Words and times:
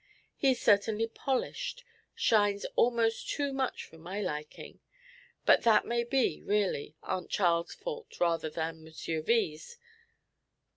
He 0.35 0.49
is 0.53 0.59
certainly 0.59 1.05
polished, 1.05 1.83
shines 2.15 2.65
almost 2.75 3.29
too 3.29 3.53
much 3.53 3.85
for 3.85 3.99
my 3.99 4.19
liking; 4.19 4.79
but 5.45 5.61
that 5.61 5.85
may 5.85 6.03
be, 6.03 6.41
really, 6.41 6.95
Aunt 7.03 7.29
Charl's 7.29 7.75
fault 7.75 8.19
rather 8.19 8.49
than 8.49 8.83
Mr. 8.83 9.23
V.'s. 9.23 9.77